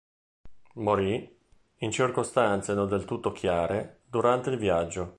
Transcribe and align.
Morì, 0.77 1.37
in 1.75 1.91
circostanze 1.91 2.73
non 2.73 2.89
del 2.89 3.05
tutto 3.05 3.31
chiare, 3.31 3.99
durante 4.09 4.49
il 4.49 4.57
viaggio. 4.57 5.09